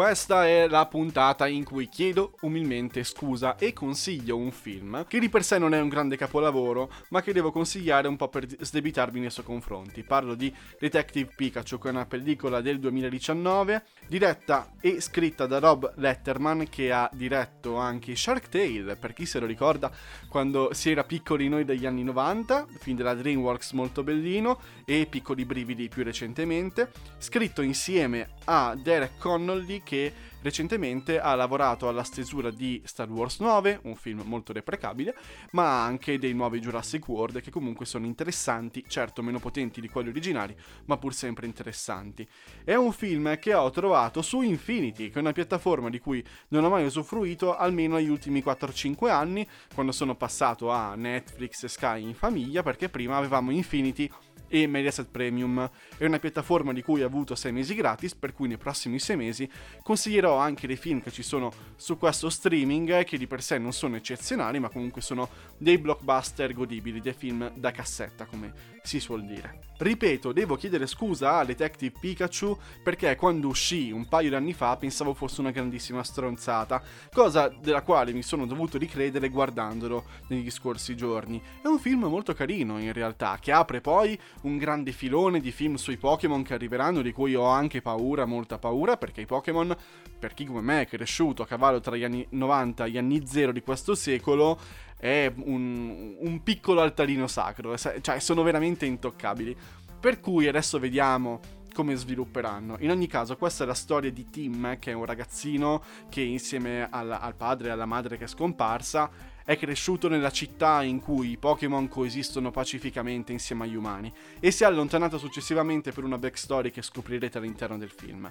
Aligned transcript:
Questa 0.00 0.46
è 0.46 0.66
la 0.66 0.86
puntata 0.86 1.46
in 1.46 1.62
cui 1.62 1.90
chiedo 1.90 2.32
umilmente 2.40 3.04
scusa 3.04 3.56
e 3.56 3.74
consiglio 3.74 4.38
un 4.38 4.50
film 4.50 5.04
che 5.06 5.18
di 5.18 5.28
per 5.28 5.44
sé 5.44 5.58
non 5.58 5.74
è 5.74 5.78
un 5.78 5.90
grande 5.90 6.16
capolavoro, 6.16 6.90
ma 7.10 7.20
che 7.20 7.34
devo 7.34 7.52
consigliare 7.52 8.08
un 8.08 8.16
po' 8.16 8.28
per 8.30 8.46
sdebitarmi 8.48 9.20
nei 9.20 9.28
suoi 9.28 9.44
confronti. 9.44 10.02
Parlo 10.02 10.34
di 10.34 10.50
Detective 10.78 11.34
Pikachu, 11.36 11.76
che 11.78 11.88
è 11.88 11.90
una 11.90 12.06
pellicola 12.06 12.62
del 12.62 12.78
2019, 12.78 13.84
diretta 14.08 14.72
e 14.80 15.02
scritta 15.02 15.44
da 15.44 15.58
Rob 15.58 15.92
Letterman, 15.96 16.66
che 16.70 16.92
ha 16.92 17.10
diretto 17.12 17.76
anche 17.76 18.16
Shark 18.16 18.48
Tale, 18.48 18.96
per 18.96 19.12
chi 19.12 19.26
se 19.26 19.38
lo 19.38 19.44
ricorda, 19.44 19.92
quando 20.30 20.72
si 20.72 20.90
era 20.90 21.04
piccoli 21.04 21.50
noi 21.50 21.66
degli 21.66 21.84
anni 21.84 22.04
90, 22.04 22.68
film 22.78 22.96
della 22.96 23.12
DreamWorks 23.12 23.72
molto 23.72 24.02
bellino, 24.02 24.58
e 24.86 25.06
Piccoli 25.10 25.44
Brividi 25.44 25.88
più 25.88 26.02
recentemente, 26.04 26.90
scritto 27.18 27.60
insieme 27.60 28.30
a 28.52 28.74
Derek 28.74 29.16
Connolly 29.18 29.80
che 29.84 30.12
recentemente 30.42 31.20
ha 31.20 31.36
lavorato 31.36 31.86
alla 31.86 32.02
stesura 32.02 32.50
di 32.50 32.82
Star 32.84 33.08
Wars 33.08 33.38
9, 33.38 33.80
un 33.84 33.94
film 33.94 34.22
molto 34.24 34.52
deprecabile, 34.52 35.14
ma 35.52 35.84
anche 35.84 36.18
dei 36.18 36.32
nuovi 36.32 36.58
Jurassic 36.58 37.06
World 37.06 37.42
che 37.42 37.50
comunque 37.50 37.86
sono 37.86 38.06
interessanti, 38.06 38.84
certo 38.88 39.22
meno 39.22 39.38
potenti 39.38 39.80
di 39.80 39.88
quelli 39.88 40.08
originali, 40.08 40.56
ma 40.86 40.96
pur 40.96 41.14
sempre 41.14 41.46
interessanti. 41.46 42.26
È 42.64 42.74
un 42.74 42.90
film 42.90 43.38
che 43.38 43.54
ho 43.54 43.70
trovato 43.70 44.20
su 44.20 44.40
Infinity, 44.40 45.10
che 45.10 45.18
è 45.18 45.22
una 45.22 45.32
piattaforma 45.32 45.88
di 45.88 46.00
cui 46.00 46.24
non 46.48 46.64
ho 46.64 46.70
mai 46.70 46.86
usufruito 46.86 47.56
almeno 47.56 47.96
negli 47.96 48.08
ultimi 48.08 48.42
4-5 48.44 49.10
anni, 49.10 49.46
quando 49.72 49.92
sono 49.92 50.16
passato 50.16 50.70
a 50.70 50.96
Netflix 50.96 51.62
e 51.62 51.68
Sky 51.68 52.02
in 52.02 52.14
famiglia, 52.14 52.64
perché 52.64 52.88
prima 52.88 53.16
avevamo 53.16 53.52
Infinity 53.52 54.10
e 54.50 54.66
Mediaset 54.66 55.08
Premium. 55.08 55.70
È 55.96 56.04
una 56.04 56.18
piattaforma 56.18 56.72
di 56.72 56.82
cui 56.82 57.02
ho 57.02 57.06
avuto 57.06 57.34
6 57.34 57.52
mesi 57.52 57.74
gratis, 57.74 58.14
per 58.14 58.34
cui 58.34 58.48
nei 58.48 58.58
prossimi 58.58 58.98
6 58.98 59.16
mesi 59.16 59.50
consiglierò 59.82 60.36
anche 60.36 60.66
dei 60.66 60.76
film 60.76 61.00
che 61.00 61.12
ci 61.12 61.22
sono 61.22 61.52
su 61.76 61.96
questo 61.96 62.28
streaming, 62.28 63.04
che 63.04 63.16
di 63.16 63.28
per 63.28 63.42
sé 63.42 63.58
non 63.58 63.72
sono 63.72 63.96
eccezionali, 63.96 64.58
ma 64.58 64.68
comunque 64.68 65.00
sono 65.00 65.28
dei 65.56 65.78
blockbuster 65.78 66.52
godibili, 66.52 67.00
dei 67.00 67.14
film 67.14 67.52
da 67.54 67.70
cassetta, 67.70 68.26
come 68.26 68.52
si 68.82 69.00
suol 69.00 69.24
dire. 69.24 69.68
Ripeto, 69.80 70.32
devo 70.32 70.56
chiedere 70.56 70.86
scusa 70.86 71.38
a 71.38 71.44
Detective 71.44 71.96
Pikachu 71.98 72.54
perché 72.82 73.16
quando 73.16 73.48
uscì 73.48 73.90
un 73.90 74.06
paio 74.08 74.28
di 74.28 74.34
anni 74.34 74.52
fa 74.52 74.76
pensavo 74.76 75.14
fosse 75.14 75.40
una 75.40 75.52
grandissima 75.52 76.04
stronzata, 76.04 76.82
cosa 77.10 77.48
della 77.48 77.80
quale 77.80 78.12
mi 78.12 78.22
sono 78.22 78.44
dovuto 78.44 78.76
ricredere 78.76 79.30
guardandolo 79.30 80.04
negli 80.28 80.50
scorsi 80.50 80.94
giorni. 80.96 81.42
È 81.62 81.66
un 81.66 81.78
film 81.78 82.04
molto 82.04 82.34
carino 82.34 82.78
in 82.78 82.92
realtà, 82.92 83.38
che 83.40 83.52
apre 83.52 83.80
poi 83.80 84.18
un 84.42 84.58
grande 84.58 84.92
filone 84.92 85.40
di 85.40 85.50
film 85.50 85.76
sui 85.76 85.96
Pokémon 85.96 86.42
che 86.42 86.52
arriveranno, 86.52 87.00
di 87.00 87.12
cui 87.12 87.34
ho 87.34 87.46
anche 87.46 87.80
paura, 87.80 88.26
molta 88.26 88.58
paura, 88.58 88.98
perché 88.98 89.22
i 89.22 89.26
Pokémon, 89.26 89.74
per 90.18 90.34
chi 90.34 90.44
come 90.44 90.60
me 90.60 90.82
è 90.82 90.86
cresciuto 90.86 91.42
a 91.42 91.46
cavallo 91.46 91.80
tra 91.80 91.96
gli 91.96 92.04
anni 92.04 92.26
90 92.28 92.84
e 92.84 92.90
gli 92.90 92.98
anni 92.98 93.26
0 93.26 93.50
di 93.52 93.62
questo 93.62 93.94
secolo, 93.94 94.58
è 95.00 95.32
un, 95.34 96.14
un 96.18 96.42
piccolo 96.42 96.82
altarino 96.82 97.26
sacro, 97.26 97.76
cioè 97.76 98.20
sono 98.20 98.42
veramente 98.42 98.86
intoccabili. 98.86 99.56
Per 99.98 100.20
cui 100.20 100.46
adesso 100.46 100.78
vediamo 100.78 101.40
come 101.72 101.94
svilupperanno. 101.94 102.76
In 102.80 102.90
ogni 102.90 103.06
caso, 103.06 103.36
questa 103.36 103.64
è 103.64 103.66
la 103.66 103.74
storia 103.74 104.10
di 104.10 104.28
Tim, 104.28 104.78
che 104.78 104.90
è 104.90 104.94
un 104.94 105.04
ragazzino 105.04 105.82
che 106.08 106.20
insieme 106.20 106.88
al, 106.90 107.10
al 107.10 107.34
padre 107.34 107.68
e 107.68 107.70
alla 107.70 107.86
madre 107.86 108.18
che 108.18 108.24
è 108.24 108.28
scomparsa 108.28 109.10
è 109.50 109.56
cresciuto 109.56 110.08
nella 110.08 110.30
città 110.30 110.82
in 110.82 111.00
cui 111.00 111.30
i 111.30 111.36
Pokémon 111.36 111.88
coesistono 111.88 112.52
pacificamente 112.52 113.32
insieme 113.32 113.64
agli 113.64 113.74
umani 113.74 114.12
e 114.38 114.52
si 114.52 114.62
è 114.62 114.66
allontanato 114.66 115.18
successivamente 115.18 115.90
per 115.90 116.04
una 116.04 116.18
backstory 116.18 116.70
che 116.70 116.82
scoprirete 116.82 117.38
all'interno 117.38 117.76
del 117.76 117.90
film. 117.90 118.30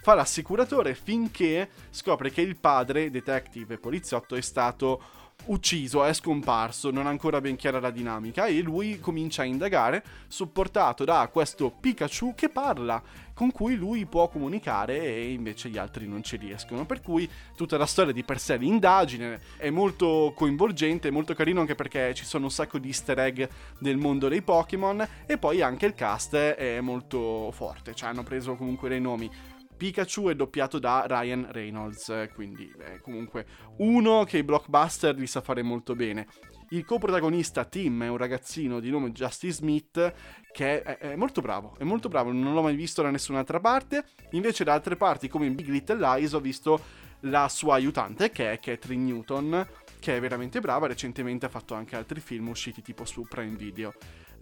Fa 0.00 0.14
l'assicuratore 0.14 0.94
finché 0.94 1.70
scopre 1.90 2.30
che 2.30 2.42
il 2.42 2.56
padre, 2.56 3.10
detective 3.10 3.74
e 3.74 3.78
poliziotto, 3.78 4.36
è 4.36 4.40
stato 4.40 5.02
ucciso, 5.46 6.04
è 6.04 6.12
scomparso, 6.12 6.90
non 6.90 7.06
ha 7.06 7.10
ancora 7.10 7.40
ben 7.40 7.56
chiara 7.56 7.80
la 7.80 7.90
dinamica 7.90 8.46
e 8.46 8.60
lui 8.60 9.00
comincia 9.00 9.42
a 9.42 9.46
indagare, 9.46 10.02
supportato 10.28 11.04
da 11.04 11.28
questo 11.32 11.70
Pikachu 11.70 12.34
che 12.34 12.48
parla, 12.48 13.02
con 13.34 13.52
cui 13.52 13.74
lui 13.74 14.04
può 14.06 14.28
comunicare 14.28 15.00
e 15.02 15.32
invece 15.32 15.70
gli 15.70 15.78
altri 15.78 16.06
non 16.06 16.22
ci 16.22 16.36
riescono. 16.36 16.84
Per 16.84 17.00
cui 17.00 17.28
tutta 17.56 17.76
la 17.76 17.86
storia 17.86 18.12
di 18.12 18.22
per 18.22 18.38
sé, 18.38 18.56
l'indagine, 18.56 19.40
è 19.56 19.70
molto 19.70 20.32
coinvolgente, 20.36 21.10
molto 21.10 21.34
carino 21.34 21.60
anche 21.60 21.74
perché 21.74 22.12
ci 22.14 22.24
sono 22.24 22.44
un 22.44 22.50
sacco 22.50 22.78
di 22.78 22.88
easter 22.88 23.18
egg 23.18 23.42
del 23.78 23.96
mondo 23.96 24.28
dei 24.28 24.42
Pokémon 24.42 25.06
e 25.26 25.38
poi 25.38 25.62
anche 25.62 25.86
il 25.86 25.94
cast 25.94 26.34
è 26.34 26.80
molto 26.80 27.50
forte, 27.52 27.94
cioè 27.94 28.10
hanno 28.10 28.22
preso 28.22 28.56
comunque 28.56 28.88
dei 28.88 29.00
nomi 29.00 29.30
Pikachu 29.80 30.28
è 30.28 30.34
doppiato 30.34 30.78
da 30.78 31.06
Ryan 31.08 31.46
Reynolds, 31.50 32.28
quindi 32.34 32.70
è 32.78 32.98
comunque 33.00 33.46
uno 33.78 34.24
che 34.24 34.36
i 34.36 34.42
blockbuster 34.42 35.16
li 35.16 35.26
sa 35.26 35.40
fare 35.40 35.62
molto 35.62 35.94
bene. 35.94 36.26
Il 36.68 36.84
coprotagonista 36.84 37.64
Tim 37.64 38.02
è 38.02 38.08
un 38.08 38.18
ragazzino 38.18 38.78
di 38.78 38.90
nome 38.90 39.10
Justice 39.10 39.54
Smith 39.54 40.12
che 40.52 40.82
è, 40.82 40.98
è, 40.98 41.16
molto 41.16 41.40
bravo, 41.40 41.76
è 41.78 41.84
molto 41.84 42.10
bravo, 42.10 42.30
non 42.30 42.52
l'ho 42.52 42.60
mai 42.60 42.76
visto 42.76 43.00
da 43.00 43.08
nessun'altra 43.08 43.58
parte. 43.58 44.04
Invece 44.32 44.64
da 44.64 44.74
altre 44.74 44.96
parti 44.96 45.28
come 45.28 45.46
in 45.46 45.54
Big 45.54 45.68
Little 45.68 45.96
Lies 45.96 46.34
ho 46.34 46.40
visto 46.40 46.78
la 47.20 47.48
sua 47.48 47.74
aiutante 47.74 48.30
che 48.30 48.52
è 48.52 48.58
Catherine 48.58 49.04
Newton, 49.04 49.66
che 49.98 50.16
è 50.16 50.20
veramente 50.20 50.60
brava, 50.60 50.86
recentemente 50.86 51.46
ha 51.46 51.50
fatto 51.50 51.74
anche 51.74 51.96
altri 51.96 52.20
film 52.20 52.48
usciti 52.48 52.82
tipo 52.82 53.04
su 53.04 53.26
Prime 53.28 53.56
Video 53.56 53.92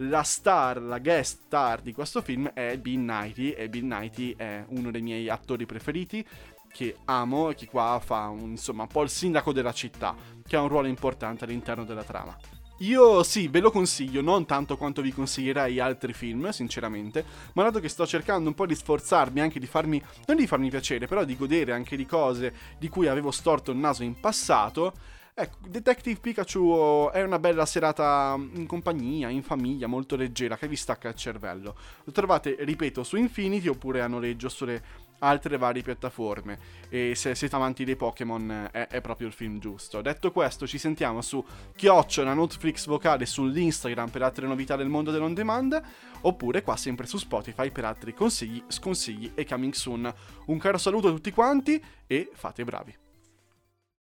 la 0.00 0.22
star, 0.22 0.80
la 0.80 0.98
guest 0.98 1.40
star 1.46 1.80
di 1.80 1.92
questo 1.92 2.22
film 2.22 2.48
è 2.54 2.78
Bill 2.78 3.00
Knighty 3.00 3.50
e 3.50 3.68
Bill 3.68 3.82
Knighty 3.82 4.34
è 4.36 4.64
uno 4.68 4.90
dei 4.90 5.02
miei 5.02 5.28
attori 5.28 5.66
preferiti 5.66 6.24
che 6.70 6.98
amo 7.06 7.50
e 7.50 7.54
che 7.54 7.66
qua 7.66 8.00
fa 8.04 8.28
un, 8.28 8.50
insomma 8.50 8.82
un 8.82 8.88
po' 8.88 9.02
il 9.02 9.08
sindaco 9.08 9.52
della 9.52 9.72
città, 9.72 10.14
che 10.46 10.54
ha 10.54 10.60
un 10.60 10.68
ruolo 10.68 10.86
importante 10.86 11.44
all'interno 11.44 11.84
della 11.84 12.04
trama. 12.04 12.36
Io 12.78 13.24
sì, 13.24 13.48
ve 13.48 13.58
lo 13.58 13.72
consiglio, 13.72 14.20
non 14.20 14.46
tanto 14.46 14.76
quanto 14.76 15.02
vi 15.02 15.12
consiglierei 15.12 15.80
altri 15.80 16.12
film, 16.12 16.48
sinceramente, 16.50 17.24
ma 17.54 17.64
dato 17.64 17.80
che 17.80 17.88
sto 17.88 18.06
cercando 18.06 18.48
un 18.48 18.54
po' 18.54 18.66
di 18.66 18.74
sforzarmi 18.76 19.40
anche 19.40 19.58
di 19.58 19.66
farmi, 19.66 20.00
non 20.26 20.36
di 20.36 20.46
farmi 20.46 20.70
piacere, 20.70 21.06
però 21.06 21.24
di 21.24 21.36
godere 21.36 21.72
anche 21.72 21.96
di 21.96 22.06
cose 22.06 22.54
di 22.78 22.88
cui 22.88 23.08
avevo 23.08 23.32
storto 23.32 23.72
il 23.72 23.78
naso 23.78 24.04
in 24.04 24.20
passato, 24.20 24.94
Ecco, 25.40 25.58
Detective 25.68 26.18
Pikachu 26.18 27.10
è 27.12 27.22
una 27.22 27.38
bella 27.38 27.64
serata 27.64 28.34
in 28.36 28.66
compagnia, 28.66 29.28
in 29.28 29.44
famiglia, 29.44 29.86
molto 29.86 30.16
leggera, 30.16 30.56
che 30.56 30.66
vi 30.66 30.74
stacca 30.74 31.10
il 31.10 31.14
cervello. 31.14 31.76
Lo 32.02 32.10
trovate, 32.10 32.56
ripeto, 32.58 33.04
su 33.04 33.14
Infinity 33.14 33.68
oppure 33.68 34.00
a 34.00 34.08
noleggio 34.08 34.48
sulle 34.48 34.82
altre 35.20 35.56
varie 35.56 35.82
piattaforme. 35.82 36.58
E 36.88 37.14
se 37.14 37.34
siete 37.34 37.54
amanti 37.56 37.84
dei 37.84 37.96
Pokémon 37.96 38.68
è, 38.72 38.88
è, 38.88 39.00
proprio 39.00 39.26
il 39.26 39.32
film 39.32 39.58
giusto. 39.58 40.00
Detto 40.00 40.32
questo, 40.32 40.66
ci 40.66 40.78
sentiamo 40.78 41.20
su 41.20 41.44
Chiocciola 41.74 42.34
Netflix 42.34 42.86
vocale 42.86 43.26
sull'Instagram 43.26 44.10
per 44.10 44.22
altre 44.22 44.46
novità 44.46 44.76
del 44.76 44.88
mondo 44.88 45.10
dell'on 45.10 45.34
demand. 45.34 45.80
Oppure 46.22 46.62
qua 46.62 46.76
sempre 46.76 47.06
su 47.06 47.18
Spotify 47.18 47.70
per 47.70 47.84
altri 47.84 48.14
consigli, 48.14 48.62
sconsigli 48.66 49.32
e 49.34 49.44
coming 49.44 49.72
soon. 49.72 50.12
Un 50.46 50.58
caro 50.58 50.78
saluto 50.78 51.08
a 51.08 51.12
tutti 51.12 51.30
quanti 51.30 51.82
e 52.06 52.30
fate 52.32 52.64
bravi. 52.64 53.07